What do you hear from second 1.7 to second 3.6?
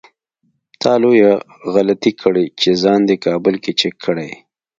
غلطي کړې چې ځان دې کابل